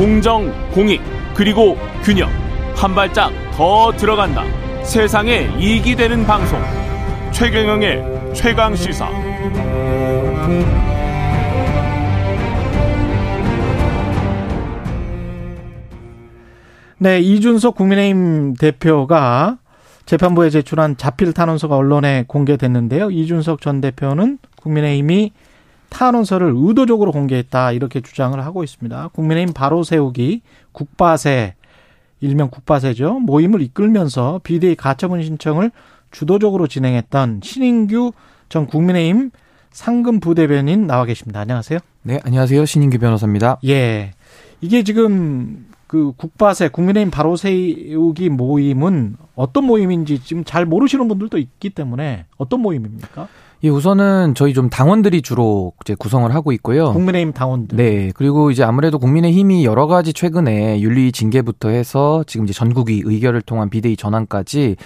공정, 0.00 0.50
공익, 0.70 1.02
그리고 1.34 1.76
균형. 2.02 2.30
한 2.74 2.94
발짝 2.94 3.30
더 3.52 3.92
들어간다. 3.92 4.44
세상에 4.82 5.50
이익이 5.58 5.94
되는 5.94 6.24
방송. 6.24 6.58
최경영의 7.32 8.32
최강 8.32 8.74
시사. 8.74 9.10
네, 16.96 17.20
이준석 17.20 17.74
국민의힘 17.74 18.54
대표가 18.54 19.58
재판부에 20.06 20.48
제출한 20.48 20.96
자필 20.96 21.34
탄원서가 21.34 21.76
언론에 21.76 22.24
공개됐는데요. 22.26 23.10
이준석 23.10 23.60
전 23.60 23.82
대표는 23.82 24.38
국민의힘이 24.62 25.32
탄원서를 25.90 26.52
의도적으로 26.56 27.12
공개했다 27.12 27.72
이렇게 27.72 28.00
주장을 28.00 28.38
하고 28.44 28.64
있습니다. 28.64 29.08
국민의힘 29.08 29.52
바로 29.52 29.82
세우기 29.82 30.42
국바세 30.72 31.54
일명 32.20 32.50
국바세죠. 32.50 33.20
모임을 33.20 33.62
이끌면서 33.62 34.40
비대위 34.42 34.76
가처분 34.76 35.22
신청을 35.22 35.70
주도적으로 36.10 36.66
진행했던 36.66 37.40
신인규 37.42 38.12
전 38.48 38.66
국민의힘 38.66 39.30
상금 39.70 40.20
부대변인 40.20 40.86
나와 40.86 41.04
계십니다. 41.04 41.40
안녕하세요. 41.40 41.78
네, 42.02 42.20
안녕하세요. 42.24 42.64
신인규 42.64 42.98
변호사입니다. 42.98 43.58
예. 43.66 44.12
이게 44.60 44.82
지금 44.82 45.66
그 45.86 46.12
국바세 46.16 46.68
국민의힘 46.68 47.10
바로 47.10 47.36
세우기 47.36 48.28
모임은 48.28 49.16
어떤 49.34 49.64
모임인지 49.64 50.22
지금 50.22 50.44
잘 50.44 50.66
모르시는 50.66 51.08
분들도 51.08 51.38
있기 51.38 51.70
때문에 51.70 52.26
어떤 52.36 52.60
모임입니까? 52.60 53.28
예, 53.62 53.68
우선은 53.68 54.34
저희 54.34 54.54
좀 54.54 54.70
당원들이 54.70 55.20
주로 55.20 55.74
이제 55.84 55.94
구성을 55.94 56.32
하고 56.34 56.50
있고요. 56.52 56.94
국민의힘 56.94 57.34
당원들. 57.34 57.76
네. 57.76 58.10
그리고 58.14 58.50
이제 58.50 58.64
아무래도 58.64 58.98
국민의힘이 58.98 59.66
여러 59.66 59.86
가지 59.86 60.14
최근에 60.14 60.80
윤리 60.80 61.12
징계부터 61.12 61.68
해서 61.68 62.24
지금 62.26 62.46
이제 62.46 62.54
전국위 62.54 63.02
의결을 63.04 63.42
통한 63.42 63.68
비대위 63.68 63.96
전환까지 63.98 64.76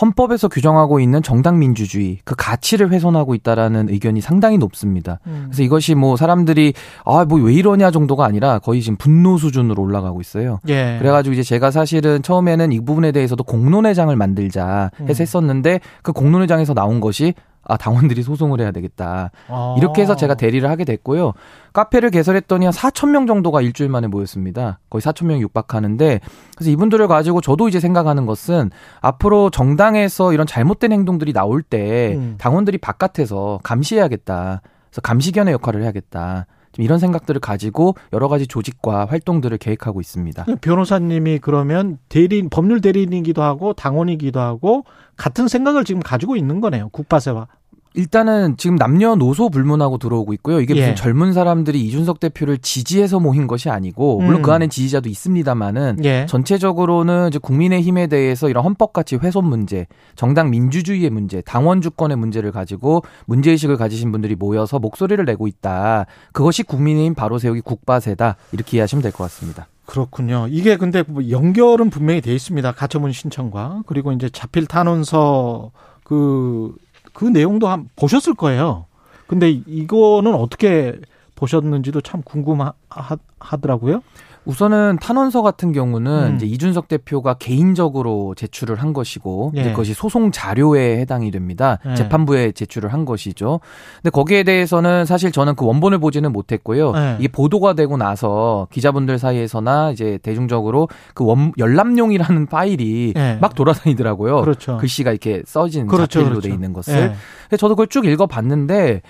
헌법에서 0.00 0.46
규정하고 0.48 1.00
있는 1.00 1.22
정당 1.22 1.58
민주주의 1.58 2.18
그 2.24 2.36
가치를 2.36 2.92
훼손하고 2.92 3.34
있다라는 3.34 3.88
의견이 3.90 4.20
상당히 4.20 4.58
높습니다. 4.58 5.18
음. 5.26 5.46
그래서 5.48 5.64
이것이 5.64 5.96
뭐 5.96 6.16
사람들이 6.16 6.72
아 7.04 7.24
뭐 7.24 7.40
왜 7.42 7.52
이러냐 7.54 7.90
정도가 7.90 8.24
아니라 8.24 8.60
거의 8.60 8.80
지금 8.80 8.96
분노 8.96 9.38
수준으로 9.38 9.82
올라가고 9.82 10.20
있어요. 10.20 10.60
예. 10.68 10.96
그래가지고 11.00 11.32
이제 11.34 11.42
제가 11.42 11.70
사실은 11.72 12.22
처음에는 12.22 12.70
이 12.72 12.80
부분에 12.80 13.10
대해서도 13.12 13.42
공론회장을 13.42 14.14
만들자 14.14 14.90
해서 15.00 15.20
음. 15.20 15.22
했었는데 15.22 15.80
그 16.02 16.12
공론회장에서 16.12 16.74
나온 16.74 17.00
것이 17.00 17.34
아 17.62 17.76
당원들이 17.76 18.22
소송을 18.22 18.60
해야 18.60 18.70
되겠다. 18.70 19.30
아. 19.48 19.74
이렇게 19.78 20.02
해서 20.02 20.16
제가 20.16 20.34
대리를 20.34 20.68
하게 20.68 20.84
됐고요. 20.84 21.32
카페를 21.72 22.10
개설했더니 22.10 22.64
한 22.64 22.72
4천 22.72 23.10
명 23.10 23.26
정도가 23.26 23.60
일주일 23.60 23.90
만에 23.90 24.06
모였습니다. 24.06 24.80
거의 24.88 25.02
4천 25.02 25.26
명이 25.26 25.42
육박하는데 25.42 26.20
그래서 26.56 26.70
이분들을 26.70 27.06
가지고 27.08 27.40
저도 27.40 27.68
이제 27.68 27.78
생각하는 27.78 28.26
것은 28.26 28.70
앞으로 29.00 29.50
정당에서 29.50 30.32
이런 30.32 30.46
잘못된 30.46 30.92
행동들이 30.92 31.32
나올 31.32 31.62
때 31.62 32.14
음. 32.16 32.36
당원들이 32.38 32.78
바깥에서 32.78 33.60
감시해야겠다. 33.62 34.62
그래서 34.88 35.00
감시견의 35.02 35.52
역할을 35.54 35.82
해야겠다. 35.82 36.46
좀 36.72 36.84
이런 36.84 36.98
생각들을 36.98 37.40
가지고 37.40 37.94
여러 38.12 38.28
가지 38.28 38.46
조직과 38.46 39.06
활동들을 39.06 39.58
계획하고 39.58 40.00
있습니다. 40.00 40.46
변호사님이 40.60 41.38
그러면 41.38 41.98
대리인 42.08 42.48
법률 42.48 42.80
대리인이기도 42.80 43.42
하고 43.42 43.72
당원이기도 43.72 44.40
하고 44.40 44.84
같은 45.16 45.48
생각을 45.48 45.84
지금 45.84 46.00
가지고 46.00 46.36
있는 46.36 46.60
거네요. 46.60 46.88
국바세와 46.90 47.48
일단은 47.94 48.56
지금 48.56 48.76
남녀노소 48.76 49.50
불문하고 49.50 49.98
들어오고 49.98 50.32
있고요. 50.34 50.60
이게 50.60 50.74
무슨 50.74 50.90
예. 50.90 50.94
젊은 50.94 51.32
사람들이 51.32 51.80
이준석 51.86 52.20
대표를 52.20 52.58
지지해서 52.58 53.18
모인 53.18 53.46
것이 53.46 53.68
아니고 53.68 54.20
물론 54.20 54.40
음. 54.40 54.42
그 54.42 54.52
안에 54.52 54.68
지지자도 54.68 55.08
있습니다만은 55.08 56.04
예. 56.04 56.26
전체적으로는 56.28 57.28
이제 57.28 57.38
국민의힘에 57.38 58.06
대해서 58.06 58.48
이런 58.48 58.64
헌법 58.64 58.92
가치 58.92 59.16
훼손 59.16 59.44
문제, 59.44 59.86
정당 60.14 60.50
민주주의의 60.50 61.10
문제, 61.10 61.40
당원 61.40 61.80
주권의 61.80 62.16
문제를 62.16 62.52
가지고 62.52 63.02
문제 63.26 63.50
의식을 63.50 63.76
가지신 63.76 64.12
분들이 64.12 64.36
모여서 64.36 64.78
목소리를 64.78 65.24
내고 65.24 65.48
있다. 65.48 66.06
그것이 66.32 66.62
국민의힘 66.62 67.14
바로 67.14 67.38
세우기 67.38 67.60
국바세다. 67.62 68.36
이렇게 68.52 68.76
이해하시면 68.76 69.02
될 69.02 69.10
것 69.10 69.24
같습니다. 69.24 69.66
그렇군요. 69.86 70.46
이게 70.48 70.76
근데 70.76 71.02
뭐 71.08 71.28
연결은 71.30 71.90
분명히 71.90 72.20
돼 72.20 72.32
있습니다. 72.32 72.70
가처분 72.72 73.10
신청과 73.10 73.82
그리고 73.86 74.12
이제 74.12 74.30
자필 74.30 74.66
탄원서 74.66 75.72
그 76.04 76.72
그 77.20 77.26
내용도 77.26 77.68
한 77.68 77.90
보셨을 77.96 78.32
거예요. 78.32 78.86
근데 79.26 79.50
이거는 79.50 80.34
어떻게 80.34 80.98
보셨는지도 81.34 82.00
참 82.00 82.22
궁금하더라고요. 82.22 84.00
우선은 84.44 84.98
탄원서 85.00 85.42
같은 85.42 85.72
경우는 85.72 86.30
음. 86.30 86.36
이제 86.36 86.46
이준석 86.46 86.88
대표가 86.88 87.34
개인적으로 87.34 88.34
제출을 88.34 88.76
한 88.76 88.92
것이고 88.92 89.52
예. 89.56 89.60
이제 89.60 89.70
그것이 89.70 89.94
소송 89.94 90.30
자료에 90.30 90.98
해당이 91.00 91.30
됩니다. 91.30 91.78
예. 91.86 91.94
재판부에 91.94 92.52
제출을 92.52 92.92
한 92.92 93.04
것이죠. 93.04 93.60
근데 93.96 94.10
거기에 94.10 94.42
대해서는 94.42 95.04
사실 95.04 95.30
저는 95.30 95.54
그 95.56 95.66
원본을 95.66 95.98
보지는 95.98 96.32
못했고요. 96.32 96.92
예. 96.96 97.16
이게 97.18 97.28
보도가 97.28 97.74
되고 97.74 97.96
나서 97.96 98.66
기자분들 98.72 99.18
사이에서나 99.18 99.90
이제 99.90 100.18
대중적으로 100.22 100.88
그 101.14 101.24
원, 101.24 101.52
열람용이라는 101.58 102.46
파일이 102.46 103.12
예. 103.16 103.38
막 103.40 103.54
돌아다니더라고요. 103.54 104.40
그렇죠. 104.40 104.78
글씨가 104.78 105.10
이렇게 105.10 105.42
써진 105.44 105.86
그렇죠, 105.86 106.20
자필로 106.20 106.30
그렇죠. 106.30 106.48
돼 106.48 106.54
있는 106.54 106.72
것을. 106.72 107.12
예. 107.52 107.56
저도 107.56 107.74
그걸 107.74 107.88
쭉 107.88 108.06
읽어봤는데 108.06 109.02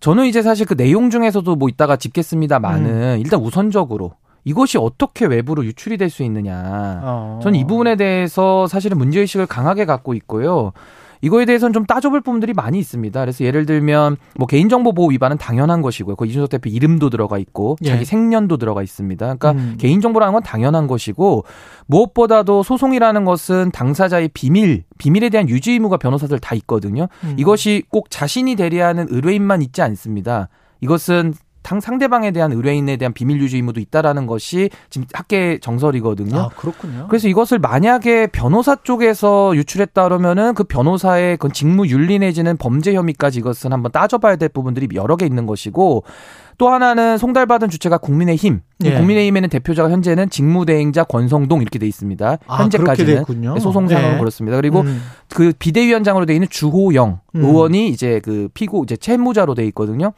저는 0.00 0.26
이제 0.26 0.42
사실 0.42 0.66
그 0.66 0.76
내용 0.76 1.08
중에서도 1.10 1.56
뭐 1.56 1.68
이따가 1.68 1.96
짚겠습니다만은 1.96 2.90
음. 2.90 3.18
일단 3.18 3.40
우선적으로 3.40 4.12
이것이 4.46 4.78
어떻게 4.78 5.26
외부로 5.26 5.64
유출이 5.64 5.98
될 5.98 6.08
수 6.08 6.22
있느냐. 6.22 7.00
어. 7.02 7.40
저는 7.42 7.58
이 7.58 7.66
부분에 7.66 7.96
대해서 7.96 8.66
사실은 8.68 8.96
문제의식을 8.96 9.46
강하게 9.46 9.84
갖고 9.84 10.14
있고요. 10.14 10.72
이거에 11.20 11.46
대해서는 11.46 11.72
좀 11.72 11.84
따져볼 11.84 12.20
부분들이 12.20 12.52
많이 12.52 12.78
있습니다. 12.78 13.18
그래서 13.18 13.44
예를 13.44 13.66
들면 13.66 14.16
뭐 14.36 14.46
개인정보 14.46 14.92
보호 14.92 15.08
위반은 15.08 15.38
당연한 15.38 15.82
것이고요. 15.82 16.14
그 16.14 16.26
이준석 16.26 16.50
대표 16.50 16.70
이름도 16.70 17.10
들어가 17.10 17.38
있고 17.38 17.76
예. 17.82 17.88
자기 17.88 18.04
생년도 18.04 18.58
들어가 18.58 18.82
있습니다. 18.82 19.24
그러니까 19.24 19.52
음. 19.52 19.76
개인정보라는 19.80 20.34
건 20.34 20.42
당연한 20.42 20.86
것이고 20.86 21.44
무엇보다도 21.86 22.62
소송이라는 22.62 23.24
것은 23.24 23.72
당사자의 23.72 24.28
비밀, 24.32 24.84
비밀에 24.98 25.30
대한 25.30 25.48
유지 25.48 25.72
의무가 25.72 25.96
변호사들 25.96 26.38
다 26.38 26.54
있거든요. 26.54 27.08
음. 27.24 27.34
이것이 27.36 27.82
꼭 27.88 28.10
자신이 28.10 28.54
대리하는 28.54 29.06
의뢰인만 29.10 29.62
있지 29.62 29.82
않습니다. 29.82 30.48
이것은 30.82 31.34
상대방에 31.80 32.30
대한 32.30 32.52
의뢰인에 32.52 32.96
대한 32.96 33.12
비밀 33.12 33.40
유지 33.40 33.56
의무도 33.56 33.80
있다라는 33.80 34.26
것이 34.26 34.70
지금 34.90 35.06
학계 35.12 35.58
정설이거든요. 35.60 36.38
아, 36.38 36.48
그렇군요. 36.56 37.06
그래서 37.08 37.28
이것을 37.28 37.58
만약에 37.58 38.28
변호사 38.28 38.76
쪽에서 38.76 39.54
유출했다 39.56 40.02
그러면은 40.04 40.54
그 40.54 40.64
변호사의 40.64 41.36
그 41.38 41.50
직무 41.50 41.86
윤리 41.88 42.18
내지는 42.18 42.56
범죄 42.56 42.94
혐의까지 42.94 43.40
이것은 43.40 43.72
한번 43.72 43.92
따져봐야 43.92 44.36
될 44.36 44.48
부분들이 44.48 44.88
여러 44.94 45.16
개 45.16 45.26
있는 45.26 45.46
것이고 45.46 46.04
또 46.58 46.70
하나는 46.70 47.18
송달받은 47.18 47.68
주체가 47.68 47.98
국민의힘. 47.98 48.60
예. 48.84 48.94
국민의힘에는 48.94 49.48
대표자가 49.48 49.90
현재는 49.90 50.30
직무대행자 50.30 51.04
권성동 51.04 51.60
이렇게 51.60 51.78
돼 51.78 51.86
있습니다. 51.86 52.38
아, 52.46 52.56
현재까지는 52.62 53.24
네, 53.28 53.60
소송상으로 53.60 54.14
예. 54.14 54.18
그렇습니다. 54.18 54.56
그리고 54.56 54.80
음. 54.80 55.02
그 55.28 55.52
비대위원장으로 55.58 56.26
돼 56.26 56.34
있는 56.34 56.48
주호영 56.48 57.20
음. 57.34 57.44
의원이 57.44 57.88
이제 57.88 58.20
그 58.24 58.48
피고 58.54 58.84
이제 58.84 58.96
채무자로 58.96 59.54
돼 59.54 59.66
있거든요. 59.66 60.12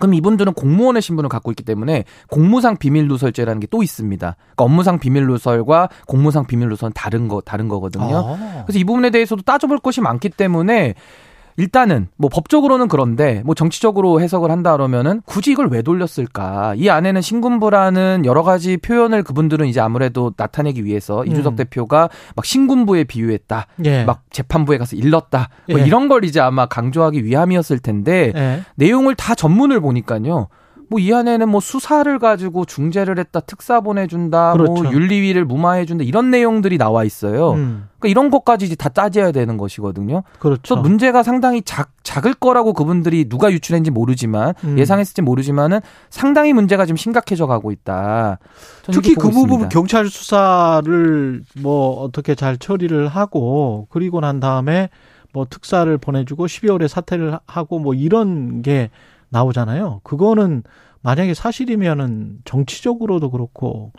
그럼 0.00 0.14
이분들은 0.14 0.54
공무원의 0.54 1.02
신분을 1.02 1.28
갖고 1.28 1.50
있기 1.52 1.62
때문에 1.62 2.04
공무상 2.30 2.76
비밀 2.76 3.06
누설죄라는 3.08 3.60
게 3.60 3.66
또 3.70 3.82
있습니다. 3.82 4.36
그러니까 4.36 4.64
업무상 4.64 4.98
비밀 4.98 5.26
누설과 5.26 5.88
공무상 6.06 6.46
비밀 6.46 6.68
누설은 6.68 6.92
다른 6.94 7.26
거 7.28 7.40
다른 7.40 7.66
거거든요. 7.68 8.36
아. 8.38 8.62
그래서 8.66 8.78
이 8.78 8.84
부분에 8.84 9.10
대해서도 9.10 9.42
따져볼 9.42 9.78
것이 9.80 10.00
많기 10.00 10.28
때문에 10.28 10.94
일단은 11.56 12.08
뭐 12.16 12.28
법적으로는 12.28 12.88
그런데 12.88 13.42
뭐 13.44 13.54
정치적으로 13.54 14.20
해석을 14.20 14.50
한다 14.50 14.72
그러면은 14.72 15.22
굳이 15.24 15.52
이걸 15.52 15.68
왜 15.68 15.82
돌렸을까? 15.82 16.74
이 16.76 16.88
안에는 16.88 17.20
신군부라는 17.20 18.22
여러 18.24 18.42
가지 18.42 18.76
표현을 18.76 19.22
그분들은 19.22 19.66
이제 19.66 19.80
아무래도 19.80 20.32
나타내기 20.36 20.84
위해서 20.84 21.22
음. 21.22 21.26
이준석 21.26 21.56
대표가 21.56 22.08
막 22.34 22.44
신군부에 22.44 23.04
비유했다. 23.04 23.66
예. 23.84 24.04
막 24.04 24.22
재판부에 24.30 24.78
가서 24.78 24.96
일렀다. 24.96 25.48
뭐 25.70 25.80
예. 25.80 25.84
이런 25.84 26.08
걸 26.08 26.24
이제 26.24 26.40
아마 26.40 26.66
강조하기 26.66 27.24
위함이었을 27.24 27.78
텐데 27.78 28.32
예. 28.34 28.62
내용을 28.76 29.14
다 29.14 29.34
전문을 29.34 29.80
보니까요. 29.80 30.48
뭐 30.88 31.04
이 31.04 31.12
안에는 31.12 31.48
뭐 31.50 31.60
수사를 31.60 32.18
가지고 32.18 32.64
중재를 32.64 33.18
했다, 33.18 33.40
특사 33.40 33.80
보내준다, 33.80 34.54
뭐 34.56 34.66
그렇죠. 34.66 34.82
뭐 34.84 34.92
윤리위를 34.92 35.44
무마해준다 35.44 36.04
이런 36.04 36.30
내용들이 36.30 36.78
나와 36.78 37.04
있어요. 37.04 37.52
음. 37.52 37.88
그러니까 37.98 38.08
이런 38.08 38.30
것까지 38.30 38.64
이제 38.64 38.74
다 38.74 38.88
따져야 38.88 39.30
되는 39.32 39.58
것이거든요. 39.58 40.22
그렇죠. 40.38 40.76
문제가 40.76 41.22
상당히 41.22 41.60
작, 41.62 41.90
작을 42.02 42.32
거라고 42.32 42.72
그분들이 42.72 43.28
누가 43.28 43.52
유출했는지 43.52 43.90
모르지만 43.90 44.54
음. 44.64 44.78
예상했을지 44.78 45.20
모르지만은 45.20 45.80
상당히 46.08 46.54
문제가 46.54 46.86
좀 46.86 46.96
심각해져 46.96 47.46
가고 47.46 47.70
있다. 47.70 48.38
특히 48.90 49.14
그 49.14 49.30
부분 49.30 49.68
경찰 49.68 50.08
수사를 50.08 51.42
뭐 51.60 52.00
어떻게 52.02 52.34
잘 52.34 52.56
처리를 52.56 53.08
하고 53.08 53.86
그리고 53.90 54.20
난 54.20 54.40
다음에 54.40 54.88
뭐 55.34 55.46
특사를 55.50 55.98
보내주고 55.98 56.46
12월에 56.46 56.88
사퇴를 56.88 57.38
하고 57.46 57.78
뭐 57.78 57.92
이런 57.92 58.62
게 58.62 58.90
나오잖아요. 59.34 60.00
그거는 60.04 60.62
만약에 61.02 61.34
사실이면은 61.34 62.38
정치적으로도 62.44 63.30
그렇고 63.30 63.92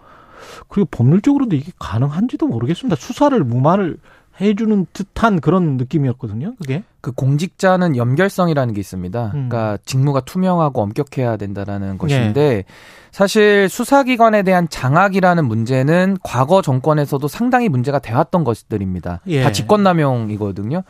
그리고 0.68 0.88
법률적으로도 0.90 1.56
이게 1.56 1.72
가능한지도 1.78 2.48
모르겠습니다. 2.48 2.96
수사를 2.96 3.38
무마를 3.44 3.98
해주는 4.42 4.88
듯한 4.92 5.40
그런 5.40 5.78
느낌이었거든요. 5.78 6.56
그게 6.58 6.84
그 7.00 7.12
공직자는 7.12 7.96
연결성이라는 7.96 8.74
게 8.74 8.82
있습니다. 8.82 9.26
음. 9.28 9.50
그러니까 9.50 9.78
직무가 9.86 10.20
투명하고 10.20 10.82
엄격해야 10.82 11.38
된다라는 11.38 11.98
것인데 11.98 12.42
예. 12.42 12.64
사실 13.12 13.70
수사기관에 13.70 14.44
대한 14.44 14.68
장악이라는 14.68 15.46
문제는 15.46 16.18
과거 16.22 16.62
정권에서도 16.62 17.26
상당히 17.30 17.70
문제가 17.70 18.00
되었던 18.00 18.44
것들입니다. 18.44 19.22
예. 19.28 19.44
다 19.44 19.52
직권남용이거든요. 19.54 20.84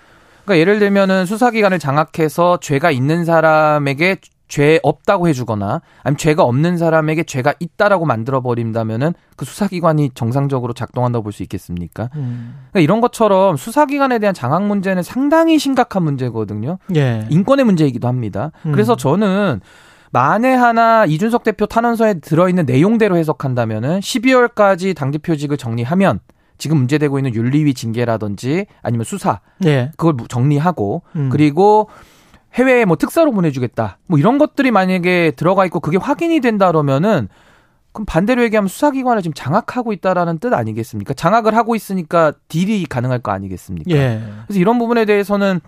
그러니까 0.44 0.60
예를 0.60 0.80
들면은 0.80 1.26
수사기관을 1.26 1.78
장악해서 1.78 2.60
죄가 2.62 2.90
있는 2.90 3.26
사람에게 3.26 4.18
죄 4.48 4.80
없다고 4.84 5.28
해주거나 5.28 5.82
아니면 6.04 6.18
죄가 6.18 6.44
없는 6.44 6.78
사람에게 6.78 7.24
죄가 7.24 7.54
있다라고 7.60 8.06
만들어 8.06 8.42
버린다면은 8.42 9.14
그 9.36 9.46
수사기관이 9.46 10.12
정상적으로 10.14 10.74
작동한다고 10.74 11.24
볼 11.24 11.32
수 11.34 11.44
있겠습니까? 11.44 12.10
음. 12.16 12.56
그러니까 12.72 12.80
이런 12.80 13.02
것처럼 13.02 13.58
수사기관에 13.58 14.20
대한 14.20 14.34
장악 14.34 14.64
문제는 14.66 15.04
상당히 15.04 15.58
심각한 15.60 16.04
문제거든요. 16.04 16.78
예. 16.96 17.26
인권의 17.30 17.66
문제이기도 17.66 18.08
합니다. 18.08 18.52
음. 18.66 18.72
그래서 18.72 18.96
저는 18.96 19.62
만에 20.12 20.54
하나 20.54 21.06
이준석 21.06 21.44
대표 21.44 21.66
탄원서에 21.66 22.16
들어있는 22.22 22.66
내용대로 22.66 23.18
해석한다면은 23.18 24.00
12월까지 24.00 24.96
당대표직을 24.96 25.58
정리하면 25.58 26.20
지금 26.58 26.78
문제되고 26.78 27.20
있는 27.20 27.34
윤리위 27.36 27.74
징계라든지 27.74 28.66
아니면 28.82 29.04
수사 29.04 29.42
예. 29.66 29.92
그걸 29.98 30.16
정리하고 30.30 31.02
음. 31.18 31.30
그리고 31.30 31.90
해외에 32.56 32.86
뭐 32.86 32.96
특사로 32.98 33.32
보내주겠다 33.32 33.98
뭐 34.08 34.18
이런 34.18 34.38
것들이 34.38 34.72
만약에 34.72 35.32
들어가 35.36 35.66
있고 35.66 35.80
그게 35.80 35.98
확인이 35.98 36.40
된다 36.40 36.68
그러면은 36.68 37.28
그럼 37.92 38.06
반대로 38.06 38.44
얘기하면 38.44 38.68
수사기관을 38.68 39.22
지금 39.22 39.34
장악하고 39.34 39.94
있다라는 39.94 40.40
뜻 40.40 40.54
아니겠습니까? 40.54 41.14
장악을 41.14 41.56
하고 41.56 41.76
있으니까 41.76 42.34
딜이 42.50 42.86
가능할 42.88 43.20
거 43.20 43.32
아니겠습니까? 43.32 43.90
예. 43.92 44.22
그래서 44.48 44.60
이런 44.60 44.80
부분에 44.80 45.06
대해서는 45.06 45.62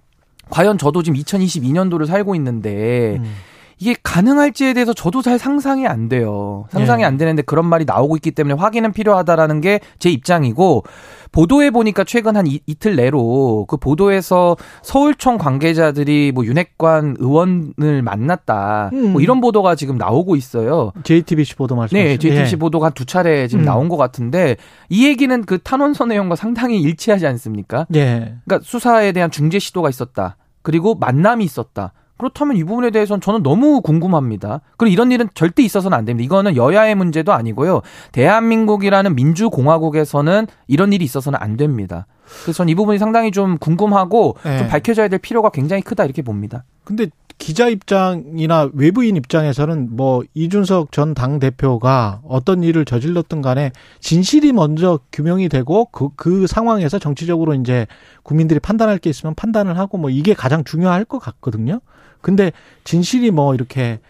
과연 0.50 0.78
저도 0.78 1.04
지금 1.04 1.18
2022년도를 1.20 2.06
살고 2.06 2.36
있는데 2.36 3.18
음. 3.22 3.34
이게 3.80 3.96
가능할지에 4.04 4.74
대해서 4.74 4.94
저도 4.94 5.22
잘 5.22 5.40
상상이 5.40 5.88
안 5.88 6.10
돼요. 6.10 6.66
상상이 6.72 7.04
예. 7.04 7.06
안 7.06 7.16
되는데 7.16 7.44
그런 7.44 7.66
말이 7.66 7.86
나오고 7.86 8.18
있기 8.18 8.32
때문에 8.32 8.56
확인은 8.56 8.92
필요하다라는 8.92 9.62
게 9.62 9.80
제 10.00 10.10
입장이고 10.10 10.84
보도해 11.32 11.72
보니까 11.72 12.04
최근 12.04 12.36
한 12.36 12.48
이, 12.48 12.60
이틀 12.66 12.96
내로 12.96 13.66
그 13.68 13.78
보도에서 13.78 14.58
서울청 14.82 15.38
관계자들이 15.38 16.32
뭐 16.34 16.46
윤핵관 16.46 17.18
의원을 17.20 18.02
만났다. 18.02 18.92
음. 18.94 19.14
뭐 19.14 19.22
이런 19.22 19.42
보도가 19.42 19.76
지금 19.76 19.98
나오고 19.98 20.36
있어요. 20.36 20.92
JTBC 21.04 21.56
보도 21.56 21.76
말씀하시죠. 21.76 22.10
네, 22.10 22.18
JTBC 22.18 22.54
예. 22.54 22.60
보도가 22.60 22.88
한두 22.88 23.06
차례 23.06 23.48
지금 23.48 23.64
음. 23.64 23.66
나온 23.66 23.90
것 23.90 23.98
같은데 23.98 24.58
이 24.90 25.08
얘기는 25.08 25.44
그 25.46 25.60
탄원서 25.60 26.06
내용과 26.06 26.36
상당히 26.36 26.82
일치하지 26.82 27.28
않습니까? 27.28 27.86
예. 27.96 28.36
그러니까 28.46 28.60
수사에 28.64 29.12
대한 29.12 29.32
중재 29.32 29.60
시도가 29.60 29.90
있었다. 29.90 30.38
그리고 30.62 30.96
만남이 30.96 31.46
있었다. 31.46 31.94
그렇다면 32.18 32.58
이 32.58 32.64
부분에 32.64 32.90
대해서는 32.90 33.22
저는 33.22 33.44
너무 33.44 33.82
궁금합니다. 33.82 34.62
그리고 34.78 34.92
이런 34.94 35.12
일은 35.12 35.30
절대 35.34 35.64
있어서는 35.64 35.98
안 35.98 36.06
됩니다. 36.06 36.26
이거는 36.26 36.56
여야의 36.56 36.96
문제도 36.96 37.32
아니고요. 37.34 37.82
대한민국이라는 38.12 39.16
민주공화국에서는 39.16 40.48
이런 40.68 40.94
일이 40.94 41.06
있어서는 41.06 41.40
안 41.42 41.58
됩니다. 41.58 42.06
그래서 42.44 42.58
저는 42.58 42.70
이 42.72 42.76
부분이 42.76 42.98
상당히 42.98 43.32
좀 43.32 43.58
궁금하고 43.58 44.36
네. 44.44 44.58
좀 44.60 44.68
밝혀져야 44.68 45.08
될 45.08 45.20
필요가 45.20 45.50
굉장히 45.50 45.82
크다 45.82 46.04
이렇게 46.06 46.22
봅니다. 46.22 46.64
근데 46.84 47.08
기자 47.38 47.68
입장이나 47.68 48.68
외부인 48.74 49.16
입장에서는 49.16 49.90
뭐 49.96 50.24
이준석 50.34 50.92
전 50.92 51.14
당 51.14 51.40
대표가 51.40 52.20
어떤 52.28 52.64
일을 52.64 52.84
저질렀든 52.84 53.42
간에 53.44 53.72
진실이 54.00 54.54
먼저 54.54 55.00
규명이 55.14 55.48
되고 55.50 55.86
그, 55.92 56.10
그 56.16 56.48
상황에서 56.48 56.98
정치적으로 57.00 57.54
이제 57.54 57.86
국민들이 58.24 58.60
판단할 58.60 58.98
게 58.98 59.10
있으면 59.12 59.36
판단을 59.36 59.78
하고 59.78 59.98
뭐 60.00 60.10
이게 60.10 60.34
가장 60.34 60.64
중요할 60.64 61.06
것 61.06 61.20
같거든요. 61.20 61.80
근데 62.28 62.52
진실이 62.84 63.32
뭐 63.32 63.56
이렇게 63.56 64.02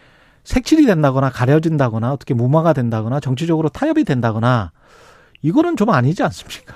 색칠이 0.43 0.87
된다거나 0.87 1.29
가려진다거나 1.29 2.11
어떻게 2.11 2.33
무마가 2.33 2.73
된다거나 2.73 3.19
정치적으로 3.19 3.69
타협이 3.69 4.05
된다거나 4.05 4.71
이거는 5.43 5.77
좀 5.77 5.91
아니지 5.91 6.23
않습니까? 6.23 6.73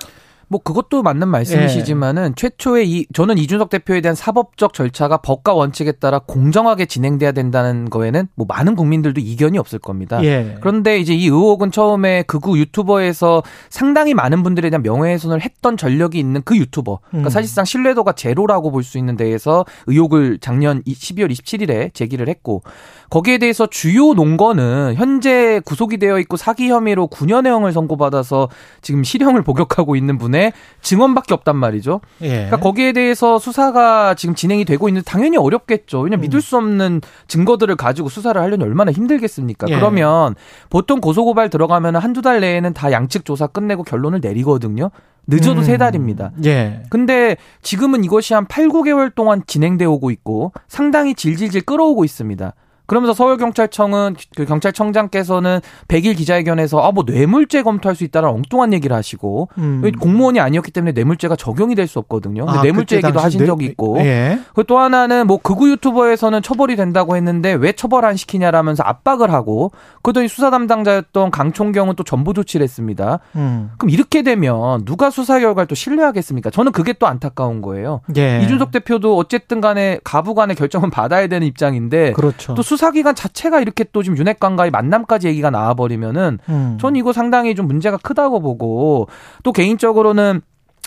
뭐 0.52 0.60
그것도 0.62 1.02
맞는 1.02 1.28
말씀이시지만은 1.28 2.34
최초에 2.36 2.84
이 2.84 3.06
저는 3.14 3.38
이준석 3.38 3.70
대표에 3.70 4.02
대한 4.02 4.14
사법적 4.14 4.74
절차가 4.74 5.16
법과 5.16 5.54
원칙에 5.54 5.92
따라 5.92 6.18
공정하게 6.18 6.84
진행돼야 6.84 7.32
된다는 7.32 7.88
거에는 7.88 8.28
뭐 8.34 8.46
많은 8.46 8.76
국민들도 8.76 9.22
이견이 9.22 9.56
없을 9.56 9.78
겁니다. 9.78 10.22
예. 10.22 10.58
그런데 10.60 10.98
이제 10.98 11.14
이 11.14 11.24
의혹은 11.24 11.70
처음에 11.70 12.24
극우 12.24 12.58
유튜버에서 12.58 13.42
상당히 13.70 14.12
많은 14.12 14.42
분들에 14.42 14.68
대한 14.68 14.82
명예훼손을 14.82 15.40
했던 15.40 15.78
전력이 15.78 16.18
있는 16.18 16.42
그 16.44 16.54
유튜버. 16.58 17.00
그러니까 17.08 17.28
음. 17.28 17.30
사실상 17.30 17.64
신뢰도가 17.64 18.12
제로라고 18.12 18.70
볼 18.70 18.82
수 18.82 18.98
있는 18.98 19.16
데에서 19.16 19.64
의혹을 19.86 20.38
작년 20.40 20.82
12월 20.82 21.30
27일에 21.30 21.94
제기를 21.94 22.28
했고 22.28 22.62
거기에 23.10 23.38
대해서 23.38 23.68
주요 23.68 24.12
논거는 24.12 24.94
현재 24.96 25.60
구속이 25.64 25.98
되어 25.98 26.18
있고 26.18 26.36
사기 26.36 26.68
혐의로 26.68 27.06
9년형을 27.06 27.72
선고받아서 27.72 28.48
지금 28.80 29.04
실형을 29.04 29.42
복역하고 29.44 29.94
있는 29.94 30.18
분의 30.18 30.41
증언밖에 30.80 31.34
없단 31.34 31.56
말이죠. 31.56 32.00
예. 32.22 32.28
그러니까 32.28 32.56
거기에 32.56 32.92
대해서 32.92 33.38
수사가 33.38 34.14
지금 34.14 34.34
진행이 34.34 34.64
되고 34.64 34.88
있는데 34.88 35.04
당연히 35.04 35.36
어렵겠죠. 35.36 36.00
왜냐면 36.00 36.20
음. 36.20 36.22
믿을 36.22 36.40
수 36.40 36.56
없는 36.56 37.00
증거들을 37.28 37.76
가지고 37.76 38.08
수사를 38.08 38.40
하려니 38.40 38.64
얼마나 38.64 38.90
힘들겠습니까? 38.90 39.68
예. 39.68 39.74
그러면 39.74 40.34
보통 40.70 41.00
고소고발 41.00 41.50
들어가면 41.50 41.96
한두 41.96 42.22
달 42.22 42.40
내에는 42.40 42.72
다 42.72 42.90
양측 42.90 43.24
조사 43.24 43.46
끝내고 43.46 43.84
결론을 43.84 44.20
내리거든요. 44.20 44.90
늦어도 45.26 45.60
음. 45.60 45.64
세 45.64 45.76
달입니다. 45.76 46.32
예. 46.44 46.82
근데 46.90 47.36
지금은 47.62 48.02
이것이 48.02 48.34
한 48.34 48.46
8, 48.46 48.68
9개월 48.68 49.14
동안 49.14 49.42
진행돼 49.46 49.84
오고 49.84 50.10
있고 50.10 50.52
상당히 50.66 51.14
질질질 51.14 51.62
끌어오고 51.62 52.04
있습니다. 52.04 52.54
그러면서 52.92 53.14
서울경찰청은 53.14 54.16
그 54.36 54.44
경찰청장께서는 54.44 55.60
100일 55.88 56.14
기자회견에서 56.16 56.78
아 56.86 56.92
뭐 56.92 57.04
뇌물죄 57.06 57.62
검토할 57.62 57.96
수 57.96 58.04
있다는 58.04 58.28
엉뚱한 58.28 58.74
얘기를 58.74 58.94
하시고 58.94 59.48
음. 59.56 59.90
공무원이 59.98 60.40
아니었기 60.40 60.70
때문에 60.72 60.92
뇌물죄가 60.92 61.36
적용이 61.36 61.74
될 61.74 61.86
수 61.88 61.98
없거든요. 62.00 62.44
아, 62.46 62.62
뇌물죄 62.62 62.96
얘기도 62.96 63.18
하신 63.18 63.38
뇌- 63.38 63.46
적이 63.46 63.64
있고. 63.66 63.96
예. 64.00 64.38
또 64.66 64.78
하나는 64.78 65.26
뭐 65.26 65.38
극우 65.38 65.68
유튜버에서는 65.70 66.42
처벌이 66.42 66.76
된다고 66.76 67.16
했는데 67.16 67.52
왜 67.54 67.72
처벌 67.72 68.04
안 68.04 68.14
시키냐라면서 68.16 68.82
압박을 68.84 69.32
하고 69.32 69.72
그러더니 70.02 70.28
수사 70.28 70.50
담당자였던 70.50 71.30
강총경은 71.30 71.96
또 71.96 72.04
전부 72.04 72.34
조치를 72.34 72.62
했습니다. 72.64 73.20
음. 73.36 73.70
그럼 73.78 73.88
이렇게 73.90 74.22
되면 74.22 74.84
누가 74.84 75.08
수사 75.10 75.40
결과를 75.40 75.66
또 75.66 75.74
신뢰하겠습니까? 75.74 76.50
저는 76.50 76.72
그게 76.72 76.92
또 76.92 77.06
안타까운 77.06 77.62
거예요. 77.62 78.02
예. 78.18 78.40
이준석 78.42 78.70
대표도 78.70 79.16
어쨌든 79.16 79.60
간에 79.62 79.98
가부 80.04 80.34
간의 80.34 80.56
결정은 80.56 80.90
받아야 80.90 81.26
되는 81.26 81.46
입장인데 81.46 82.12
그렇죠. 82.12 82.52
또 82.54 82.60
수사 82.62 82.81
기관 82.90 83.14
자체가 83.14 83.60
이렇게 83.60 83.84
또 83.92 84.02
지금 84.02 84.18
윤핵관과의 84.18 84.70
만남까지 84.70 85.28
얘기가 85.28 85.50
나와버리면은 85.50 86.38
음. 86.48 86.78
전 86.80 86.96
이거 86.96 87.12
상당히 87.12 87.54
좀 87.54 87.66
문제가 87.66 87.96
크다고 87.96 88.40
보고 88.40 89.08
또 89.42 89.52
개인적으로는 89.52 90.40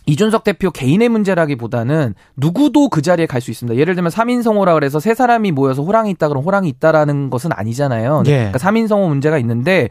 이준석 0.08 0.44
대표 0.44 0.70
개인의 0.70 1.10
문제라기보다는 1.10 2.14
누구도 2.38 2.90
그 2.90 3.02
자리에 3.02 3.26
갈 3.26 3.42
수 3.42 3.50
있습니다. 3.52 3.80
예를 3.80 3.96
들면 3.96 4.12
3인 4.12 4.44
성호라 4.44 4.74
그래서 4.76 5.00
세 5.00 5.16
사람이 5.16 5.52
모여서 5.52 5.82
호랑이 5.84 6.12
있다 6.12 6.28
그러면 6.28 6.46
호랑이 6.46 6.70
있다라는 6.70 7.30
것은 7.30 7.52
아니잖아요. 7.54 8.24
예. 8.28 8.52
그러니까 8.52 8.60
3인 8.60 8.88
성호 8.88 9.08
문제가 9.08 9.40
있는데 9.40 9.90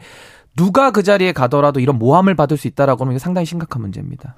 누가 0.55 0.91
그 0.91 1.03
자리에 1.03 1.33
가더라도 1.33 1.81
이런 1.81 1.97
모함을 1.99 2.35
받을 2.35 2.55
수 2.55 2.67
있다라고 2.67 3.03
하면 3.05 3.19
상당히 3.19 3.45
심각한 3.45 3.81
문제입니다. 3.81 4.35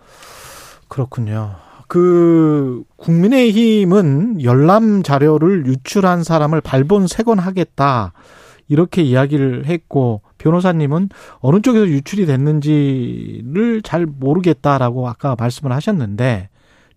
그렇군요. 0.88 1.56
그 1.88 2.84
국민의힘은 2.98 4.44
열람 4.44 5.04
자료를 5.04 5.66
유출한 5.66 6.24
사람을 6.24 6.62
발본색원하겠다 6.62 8.14
이렇게 8.68 9.02
이야기를 9.02 9.66
했고 9.66 10.22
변호사님은 10.38 11.10
어느 11.40 11.62
쪽에서 11.62 11.88
유출이 11.88 12.26
됐는지를 12.26 13.82
잘 13.84 14.06
모르겠다라고 14.06 15.08
아까 15.08 15.36
말씀을 15.40 15.72
하셨는데 15.72 16.50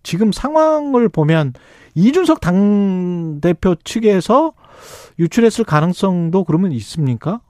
지금 0.03 0.31
상황을 0.31 1.09
보면 1.09 1.53
이준석 1.95 2.41
당 2.41 3.39
대표 3.41 3.75
측에서 3.75 4.53
유출했을 5.19 5.63
가능성도 5.63 6.43
그러면 6.43 6.71
있습니까? 6.73 7.41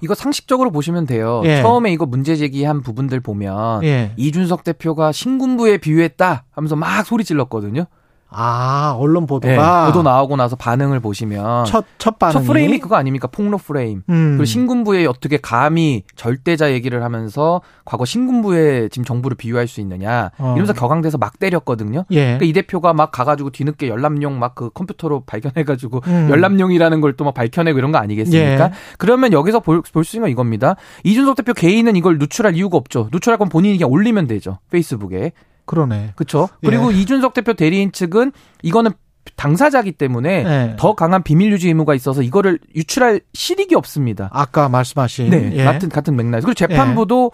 이거 0.00 0.14
상식적으로 0.14 0.70
보시면 0.70 1.06
돼요. 1.06 1.42
예. 1.44 1.62
처음에 1.62 1.92
이거 1.92 2.06
문제 2.06 2.36
제기한 2.36 2.82
부분들 2.82 3.20
보면 3.20 3.82
예. 3.84 4.12
이준석 4.16 4.64
대표가 4.64 5.12
신군부에 5.12 5.78
비유했다 5.78 6.44
하면서 6.50 6.76
막 6.76 7.04
소리 7.04 7.24
질렀거든요. 7.24 7.86
아, 8.30 8.94
언론 8.98 9.22
네, 9.22 9.26
보도가 9.26 9.86
보도 9.86 10.02
나오고 10.02 10.36
나서 10.36 10.54
반응을 10.54 11.00
보시면 11.00 11.64
첫, 11.64 11.86
첫 11.96 12.18
반응이 12.18 12.44
첫 12.44 12.52
프레임이 12.52 12.78
그거 12.78 12.96
아닙니까? 12.96 13.26
폭로 13.26 13.56
프레임. 13.56 14.02
음. 14.10 14.32
그리고 14.32 14.44
신군부에 14.44 15.06
어떻게 15.06 15.38
감히 15.38 16.02
절대자 16.14 16.72
얘기를 16.72 17.02
하면서 17.02 17.62
과거 17.86 18.04
신군부에 18.04 18.88
지금 18.90 19.04
정부를 19.04 19.36
비유할 19.36 19.66
수 19.66 19.80
있느냐 19.80 20.30
어. 20.38 20.52
이러면서 20.56 20.74
격앙돼서 20.74 21.16
막 21.16 21.38
때렸거든요. 21.38 22.04
예. 22.10 22.22
그러니까 22.24 22.44
이 22.44 22.52
대표가 22.52 22.92
막 22.92 23.10
가가지고 23.12 23.50
뒤늦게 23.50 23.88
열람용 23.88 24.38
막 24.38 24.54
그 24.54 24.70
컴퓨터로 24.70 25.22
발견해가지고 25.26 26.00
음. 26.06 26.28
열람용이라는 26.30 27.00
걸 27.00 27.12
또 27.16 27.24
막 27.24 27.32
밝혀내고 27.34 27.78
이런 27.78 27.92
거 27.92 27.98
아니겠습니까? 27.98 28.64
예. 28.64 28.70
그러면 28.98 29.32
여기서 29.32 29.60
볼 29.60 29.82
수 30.04 30.16
있는 30.16 30.24
건 30.26 30.30
이겁니다. 30.30 30.76
이준석 31.04 31.36
대표 31.36 31.52
개인은 31.54 31.96
이걸 31.96 32.18
누출할 32.18 32.54
이유가 32.56 32.76
없죠. 32.76 33.08
누출할 33.12 33.38
건 33.38 33.48
본인이 33.48 33.76
그냥 33.78 33.90
올리면 33.90 34.26
되죠. 34.26 34.58
페이스북에. 34.70 35.32
그러네. 35.68 36.14
그렇죠. 36.16 36.48
예. 36.64 36.66
그리고 36.66 36.90
이준석 36.90 37.34
대표 37.34 37.52
대리인 37.52 37.92
측은 37.92 38.32
이거는 38.62 38.90
당사자기 39.36 39.92
때문에 39.92 40.44
예. 40.44 40.76
더 40.78 40.94
강한 40.94 41.22
비밀 41.22 41.52
유지 41.52 41.68
의무가 41.68 41.94
있어서 41.94 42.22
이거를 42.22 42.58
유출할 42.74 43.20
실익이 43.34 43.74
없습니다. 43.76 44.30
아까 44.32 44.68
말씀하신 44.68 45.30
네, 45.30 45.52
예. 45.54 45.64
같은 45.64 45.88
같은 45.88 46.16
맥락. 46.16 46.40
그리고 46.40 46.54
재판부도 46.54 47.30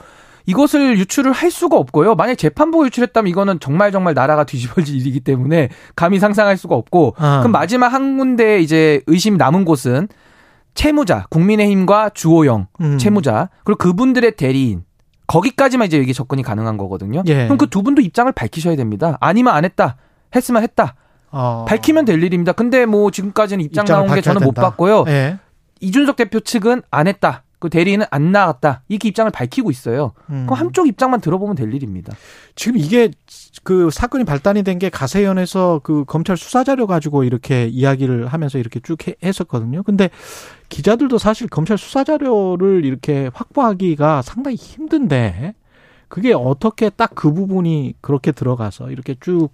이것을 0.47 0.99
유출을 0.99 1.33
할 1.33 1.51
수가 1.51 1.77
없고요. 1.77 2.17
만약 2.17 2.33
에 2.33 2.35
재판부가 2.35 2.87
유출했다면 2.87 3.31
이거는 3.31 3.61
정말 3.61 3.93
정말 3.93 4.13
나라가 4.15 4.45
뒤집어질 4.45 4.97
일이기 4.97 5.21
때문에 5.21 5.71
감히 5.97 6.19
상상할 6.19 6.57
수가 6.57 6.75
없고. 6.75 7.15
아. 7.17 7.39
그럼 7.39 7.53
마지막 7.53 7.89
한 7.89 8.19
군데 8.19 8.61
이제 8.61 9.01
의심 9.07 9.37
남은 9.37 9.65
곳은 9.65 10.09
채무자, 10.75 11.27
국민의힘과 11.31 12.11
주호영 12.11 12.67
음. 12.81 12.99
채무자 12.99 13.49
그리고 13.65 13.79
그분들의 13.79 14.33
대리인 14.33 14.83
거기까지만 15.27 15.87
이제 15.87 15.99
이게 15.99 16.13
접근이 16.13 16.43
가능한 16.43 16.77
거거든요. 16.77 17.23
예. 17.27 17.45
그럼 17.45 17.59
그 17.59 17.67
두 17.67 17.83
분도 17.83 18.03
입장을 18.03 18.31
밝히셔야 18.33 18.77
됩니다. 18.77 19.17
아니면 19.21 19.55
안 19.55 19.65
했다. 19.65 19.97
했으면 20.35 20.63
했다. 20.63 20.95
어. 21.31 21.65
밝히면 21.69 22.05
될 22.05 22.23
일입니다. 22.23 22.53
근데 22.53 22.87
뭐 22.87 23.11
지금까지는 23.11 23.65
입장 23.65 23.85
나온 23.87 24.07
게 24.15 24.21
저는 24.21 24.41
밝혀야 24.41 24.47
못 24.47 24.55
된다. 24.55 24.63
봤고요. 24.71 25.05
예. 25.09 25.39
이준석 25.81 26.17
대표 26.17 26.41
측은 26.41 26.83
안 26.91 27.07
했다. 27.07 27.43
그 27.65 27.71
대리인은 27.71 28.05
안 28.11 28.31
나갔다. 28.31 28.83
이렇게 28.89 29.09
입장을 29.09 29.31
밝히고 29.33 29.71
있어요. 29.71 30.13
음. 30.29 30.45
그럼 30.45 30.59
한쪽 30.61 30.87
입장만 30.87 31.23
들어보면 31.23 31.57
될 31.57 31.73
일입니다. 31.73 32.13
지금 32.55 32.77
이게 32.79 33.11
그 33.63 33.89
사건이 33.91 34.25
발단이 34.25 34.63
된 34.65 34.79
게 34.79 34.91
가세연에서 34.91 35.81
그 35.83 36.05
검찰 36.05 36.37
수사 36.37 36.63
자료 36.63 36.87
가지고 36.87 37.25
이렇게 37.25 37.67
이야기를 37.69 38.27
하면서 38.27 38.59
이렇게 38.59 38.81
쭉 38.81 39.09
해- 39.09 39.15
했었거든요. 39.25 39.83
근데 39.83 40.11
기자들도 40.69 41.17
사실 41.17 41.49
검찰 41.49 41.79
수사 41.79 42.05
자료를 42.05 42.85
이렇게 42.85 43.31
확보하기가 43.33 44.21
상당히 44.23 44.57
힘든데 44.57 45.55
그게 46.09 46.35
어떻게 46.35 46.91
딱 46.91 47.13
그 47.15 47.33
부분이 47.33 47.95
그렇게 48.03 48.31
들어가서 48.33 48.91
이렇게 48.91 49.15
쭉 49.21 49.49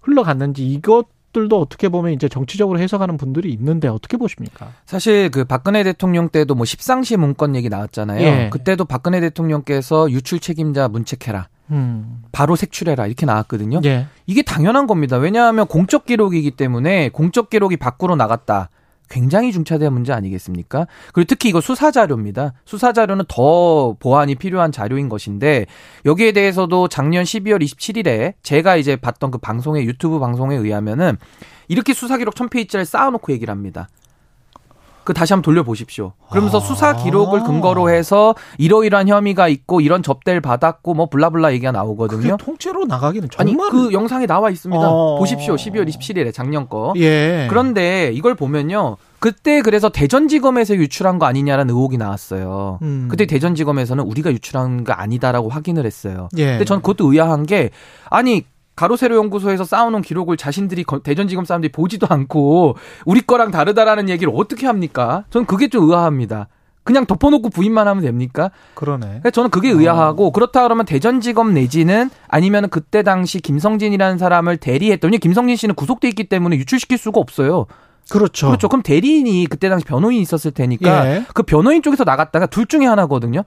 흘러갔는지 0.00 0.66
이것 0.66 1.06
들도 1.32 1.60
어떻게 1.60 1.88
보면 1.88 2.12
이제 2.12 2.28
정치적으로 2.28 2.78
해석하는 2.78 3.16
분들이 3.16 3.52
있는데 3.52 3.88
어떻게 3.88 4.16
보십니까? 4.16 4.72
사실 4.86 5.30
그 5.30 5.44
박근혜 5.44 5.82
대통령 5.82 6.28
때도 6.28 6.54
뭐 6.54 6.64
십상시 6.64 7.16
문건 7.16 7.56
얘기 7.56 7.68
나왔잖아요. 7.68 8.20
예. 8.20 8.50
그때도 8.50 8.84
박근혜 8.84 9.20
대통령께서 9.20 10.10
유출 10.10 10.40
책임자 10.40 10.88
문책해라. 10.88 11.48
음. 11.70 12.22
바로 12.32 12.56
색출해라. 12.56 13.06
이렇게 13.06 13.26
나왔거든요. 13.26 13.80
예. 13.84 14.06
이게 14.26 14.42
당연한 14.42 14.86
겁니다. 14.86 15.16
왜냐하면 15.16 15.66
공적 15.66 16.04
기록이기 16.04 16.52
때문에 16.52 17.08
공적 17.08 17.50
기록이 17.50 17.76
밖으로 17.76 18.14
나갔다. 18.16 18.68
굉장히 19.12 19.52
중차대한 19.52 19.92
문제 19.92 20.12
아니겠습니까? 20.14 20.86
그리고 21.12 21.26
특히 21.28 21.50
이거 21.50 21.60
수사 21.60 21.90
자료입니다. 21.90 22.54
수사 22.64 22.94
자료는 22.94 23.26
더 23.28 23.94
보완이 24.00 24.36
필요한 24.36 24.72
자료인 24.72 25.10
것인데 25.10 25.66
여기에 26.06 26.32
대해서도 26.32 26.88
작년 26.88 27.24
12월 27.24 27.62
27일에 27.62 28.32
제가 28.42 28.76
이제 28.76 28.96
봤던 28.96 29.30
그 29.30 29.38
방송의 29.38 29.84
유튜브 29.84 30.18
방송에 30.18 30.56
의하면은 30.56 31.18
이렇게 31.68 31.92
수사 31.92 32.16
기록 32.16 32.34
1000페이지를 32.34 32.86
쌓아놓고 32.86 33.32
얘기를 33.32 33.52
합니다. 33.52 33.88
그 35.04 35.14
다시 35.14 35.32
한번 35.32 35.42
돌려보십시오. 35.42 36.12
그러면서 36.30 36.58
아. 36.58 36.60
수사 36.60 36.96
기록을 36.96 37.42
근거로 37.42 37.90
해서 37.90 38.34
이러이러한 38.58 39.08
혐의가 39.08 39.48
있고 39.48 39.80
이런 39.80 40.02
접대를 40.02 40.40
받았고 40.40 40.94
뭐 40.94 41.06
블라블라 41.06 41.52
얘기가 41.52 41.72
나오거든요. 41.72 42.36
통째로 42.36 42.84
나가기는 42.84 43.28
아니 43.36 43.52
정말 43.52 43.70
그 43.70 43.92
영상에 43.92 44.26
나와 44.26 44.50
있습니다. 44.50 44.88
어. 44.88 45.18
보십시오. 45.18 45.56
12월 45.56 45.88
27일에 45.88 46.32
작년 46.32 46.68
거. 46.68 46.92
예. 46.96 47.46
그런데 47.50 48.10
이걸 48.12 48.34
보면요. 48.34 48.96
그때 49.18 49.62
그래서 49.62 49.88
대전지검에서 49.88 50.74
유출한 50.74 51.20
거 51.20 51.26
아니냐라는 51.26 51.72
의혹이 51.72 51.96
나왔어요. 51.96 52.80
음. 52.82 53.06
그때 53.08 53.24
대전지검에서는 53.24 54.02
우리가 54.02 54.32
유출한 54.32 54.82
거 54.82 54.92
아니다라고 54.92 55.48
확인을 55.48 55.86
했어요. 55.86 56.28
예. 56.36 56.46
근데 56.52 56.64
전 56.64 56.80
그것도 56.80 57.12
의아한 57.12 57.46
게 57.46 57.70
아니 58.10 58.44
가로세로 58.74 59.16
연구소에서 59.16 59.64
쌓아놓은 59.64 60.02
기록을 60.02 60.36
자신들이 60.36 60.84
거- 60.84 61.00
대전지검 61.00 61.44
사람들이 61.44 61.72
보지도 61.72 62.06
않고 62.08 62.76
우리 63.04 63.20
거랑 63.20 63.50
다르다라는 63.50 64.08
얘기를 64.08 64.32
어떻게 64.34 64.66
합니까? 64.66 65.24
전 65.30 65.44
그게 65.46 65.68
좀 65.68 65.84
의아합니다. 65.88 66.48
그냥 66.84 67.06
덮어놓고 67.06 67.50
부인만 67.50 67.86
하면 67.86 68.02
됩니까? 68.02 68.50
그러네. 68.74 69.06
그러니까 69.06 69.30
저는 69.30 69.50
그게 69.50 69.68
의아하고 69.70 70.32
그렇다 70.32 70.62
그러면 70.64 70.84
대전지검 70.84 71.54
내지는 71.54 72.10
아니면 72.26 72.68
그때 72.70 73.04
당시 73.04 73.40
김성진이라는 73.40 74.18
사람을 74.18 74.56
대리했던 74.56 75.10
왜냐 75.10 75.18
김성진 75.18 75.54
씨는 75.54 75.74
구속돼 75.76 76.08
있기 76.08 76.24
때문에 76.24 76.56
유출시킬 76.56 76.98
수가 76.98 77.20
없어요. 77.20 77.66
그렇죠. 78.10 78.48
그렇죠. 78.48 78.68
그럼 78.68 78.82
대리인이 78.82 79.46
그때 79.48 79.68
당시 79.68 79.84
변호인 79.84 80.20
있었을 80.22 80.50
테니까 80.50 81.06
예. 81.08 81.24
그 81.34 81.44
변호인 81.44 81.82
쪽에서 81.82 82.02
나갔다가 82.02 82.46
둘 82.46 82.66
중에 82.66 82.84
하나거든요. 82.86 83.44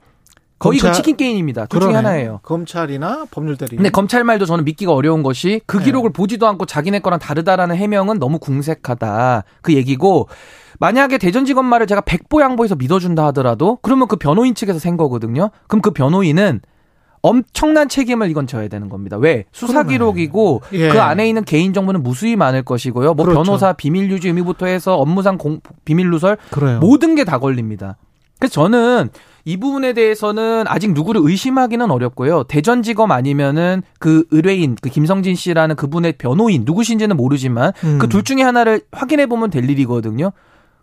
거의 0.57 0.79
검찰- 0.79 0.91
그 0.91 0.95
치킨 0.95 1.17
게임입니다. 1.17 1.65
둘 1.65 1.81
중에. 1.81 1.93
하나예요. 1.93 2.39
검찰이나 2.43 3.25
법률 3.29 3.57
대리. 3.57 3.75
근데 3.75 3.89
검찰 3.89 4.23
말도 4.23 4.45
저는 4.45 4.63
믿기가 4.65 4.93
어려운 4.93 5.21
것이 5.21 5.61
그 5.65 5.77
네. 5.77 5.83
기록을 5.85 6.11
보지도 6.11 6.47
않고 6.47 6.65
자기네 6.65 6.99
거랑 6.99 7.19
다르다라는 7.19 7.75
해명은 7.75 8.19
너무 8.19 8.39
궁색하다. 8.39 9.43
그 9.61 9.73
얘기고 9.73 10.29
만약에 10.79 11.17
대전지검 11.17 11.65
말을 11.65 11.87
제가 11.87 12.01
백보 12.01 12.41
양보해서 12.41 12.75
믿어준다 12.75 13.25
하더라도 13.27 13.79
그러면 13.81 14.07
그 14.07 14.15
변호인 14.15 14.55
측에서 14.55 14.79
센 14.79 14.95
거거든요. 14.97 15.49
그럼 15.67 15.81
그 15.81 15.91
변호인은 15.91 16.61
엄청난 17.21 17.89
책임을 17.89 18.29
이건 18.29 18.45
져야 18.45 18.67
되는 18.67 18.87
겁니다. 18.87 19.17
왜? 19.17 19.45
수사 19.51 19.79
그러네. 19.81 19.93
기록이고 19.93 20.61
예. 20.73 20.89
그 20.89 21.01
안에 21.01 21.27
있는 21.27 21.43
개인 21.43 21.73
정보는 21.73 22.03
무수히 22.03 22.35
많을 22.35 22.61
것이고요. 22.63 23.15
뭐 23.15 23.25
그렇죠. 23.25 23.41
변호사 23.43 23.73
비밀 23.73 24.11
유지 24.11 24.27
의무부터 24.27 24.67
해서 24.67 24.95
업무상 24.95 25.37
공, 25.39 25.59
비밀 25.85 26.09
누설 26.11 26.37
그래요. 26.51 26.77
모든 26.79 27.15
게 27.15 27.23
다 27.25 27.39
걸립니다. 27.39 27.97
그래서 28.45 28.53
저는 28.53 29.09
이 29.43 29.57
부분에 29.57 29.93
대해서는 29.93 30.65
아직 30.67 30.93
누구를 30.93 31.21
의심하기는 31.23 31.89
어렵고요. 31.89 32.43
대전지검 32.43 33.11
아니면은 33.11 33.83
그 33.99 34.25
의뢰인, 34.31 34.75
그 34.81 34.89
김성진 34.89 35.35
씨라는 35.35 35.75
그분의 35.75 36.13
변호인 36.17 36.63
누구신지는 36.65 37.15
모르지만 37.17 37.73
음. 37.83 37.99
그둘 37.99 38.23
중에 38.23 38.41
하나를 38.41 38.81
확인해 38.91 39.25
보면 39.27 39.49
될 39.49 39.69
일이거든요. 39.69 40.31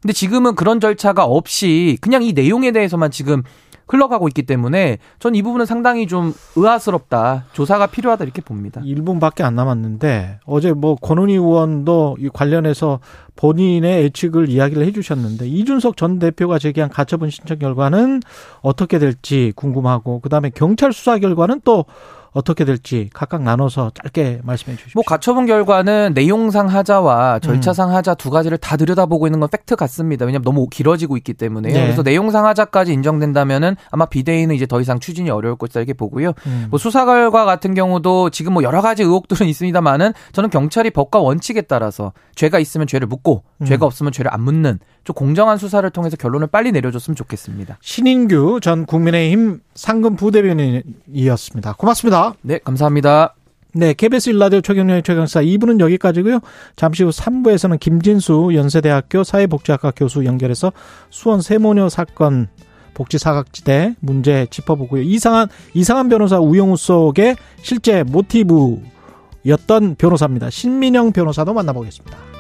근데 0.03 0.13
지금은 0.13 0.55
그런 0.57 0.81
절차가 0.81 1.25
없이 1.25 1.97
그냥 2.01 2.23
이 2.23 2.33
내용에 2.33 2.73
대해서만 2.73 3.11
지금 3.11 3.43
흘러가고 3.89 4.27
있기 4.29 4.43
때문에 4.45 4.99
전 5.19 5.35
이 5.35 5.43
부분은 5.43 5.67
상당히 5.67 6.07
좀 6.07 6.33
의아스럽다. 6.57 7.45
조사가 7.53 7.89
필요하다 7.89 8.25
이렇게 8.25 8.41
봅니다. 8.43 8.81
1분밖에 8.81 9.43
안 9.43 9.55
남았는데 9.55 10.41
어제 10.47 10.73
뭐 10.73 10.95
권은희 10.97 11.35
의원도 11.35 12.17
이 12.21 12.29
관련해서 12.33 13.01
본인의 13.37 14.05
예측을 14.05 14.49
이야기를 14.49 14.85
해주셨는데 14.87 15.47
이준석 15.47 15.97
전 15.97 16.19
대표가 16.19 16.59
제기한 16.59 16.91
가처분 16.91 17.31
신청 17.31 17.59
결과는 17.59 18.21
어떻게 18.61 18.99
될지 18.99 19.53
궁금하고 19.57 20.21
그다음에 20.21 20.51
경찰 20.55 20.93
수사 20.93 21.19
결과는 21.19 21.61
또 21.65 21.85
어떻게 22.33 22.65
될지 22.65 23.11
각각 23.13 23.43
나눠서 23.43 23.93
짧게 24.03 24.41
말씀해 24.43 24.77
주십시오. 24.77 24.93
뭐 24.97 25.05
가처분 25.05 25.47
결과는 25.47 26.13
내용상 26.15 26.69
하자와 26.69 27.41
절차상 27.41 27.95
하자 27.95 28.15
두 28.15 28.31
가지를 28.31 28.59
다 28.59 28.77
들여다보고 28.77 29.27
있는 29.27 29.41
건 29.41 29.49
팩트 29.51 29.77
같습니다. 29.77 30.25
왜냐하면 30.25 30.45
너무 30.45 30.67
길어지고 30.69 31.17
있기 31.19 31.35
때문에요. 31.35 31.75
네. 31.75 31.83
그래서 31.83 32.03
내용상 32.03 32.47
하자까지 32.47 32.93
인정된다면은 32.93 33.77
아마 33.91 34.07
비대위는 34.07 34.55
이제 34.55 34.67
더 34.67 34.81
이상 34.81 34.99
추진이 34.99 35.31
어려울 35.31 35.57
것이다 35.57 35.81
이렇게 35.81 35.93
보고요. 35.93 36.33
음. 36.47 36.67
뭐 36.71 36.79
수사 36.79 37.05
결과 37.05 37.45
같은 37.45 37.75
경우도 37.75 38.31
지금 38.31 38.55
뭐 38.55 38.63
여러 38.63 38.81
가지 38.81 39.03
의혹들은 39.03 39.47
있습니다만은 39.47 40.13
저는 40.33 40.51
경찰이 40.51 40.91
법과 40.91 41.21
원칙에 41.21 41.61
따라서 41.63 42.13
죄가 42.35 42.59
있으면 42.59 42.87
죄를 42.87 43.07
묻고 43.07 43.45
음. 43.61 43.67
죄가 43.67 43.85
없으면 43.85 44.13
죄를 44.13 44.33
안 44.33 44.43
묻는 44.43 44.79
좀 45.05 45.15
공정한 45.15 45.59
수사를 45.59 45.89
통해서 45.91 46.17
결론을 46.17 46.47
빨리 46.47 46.73
내려줬으면 46.73 47.17
좋겠습니다. 47.17 47.79
신인규 47.81 48.61
전 48.63 48.87
국민의힘 48.87 49.61
상근 49.75 50.17
부대변인이었습니다. 50.17 51.75
고맙습니다. 51.75 52.35
네, 52.43 52.59
감사합니다. 52.59 53.35
네, 53.75 53.95
KBS 53.95 54.31
일라디오 54.31 54.61
최경련의 54.61 55.03
최경사 55.03 55.43
2부는 55.43 55.81
여기까지고요. 55.81 56.41
잠시 56.77 57.05
후 57.05 57.11
3부에서는 57.11 57.81
김진수 57.81 58.51
연세대학교 58.55 59.25
사회복지학과 59.25 59.93
교수 59.97 60.27
연결해서 60.27 60.73
수원 61.09 61.41
세모녀 61.41 61.89
사건 61.89 62.49
복지 62.93 63.19
사각지대 63.19 63.97
문제 64.01 64.47
짚어보고요. 64.51 65.01
이상한 65.03 65.49
이상한 65.73 66.11
변호사 66.11 66.39
우영우 66.39 66.77
속의 66.77 67.37
실제 67.63 68.03
모티브였던 68.03 69.97
변호사입니다. 69.97 70.51
신민영 70.51 71.13
변호사도 71.13 71.55
만나보겠습니다. 71.55 72.32